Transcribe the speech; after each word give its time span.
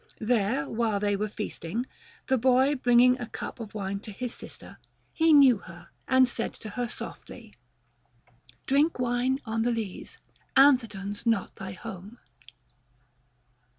There 0.19 0.67
while 0.67 0.99
they 0.99 1.15
were 1.15 1.29
feasting, 1.29 1.85
the 2.25 2.39
boy 2.39 2.73
bringing 2.73 3.19
a 3.19 3.27
cup 3.29 3.59
of 3.59 3.75
wine 3.75 3.99
to 3.99 4.11
his 4.11 4.33
sister, 4.33 4.79
he 5.13 5.31
knew 5.31 5.59
her, 5.59 5.89
and 6.07 6.27
said 6.27 6.55
to 6.55 6.69
her 6.69 6.87
softly, 6.87 7.53
Drink 8.65 8.97
wine 8.97 9.37
on 9.45 9.61
th' 9.61 9.67
lees, 9.67 10.17
Anthedon's 10.57 11.27
not 11.27 11.55
thy 11.57 11.73
home. 11.73 12.17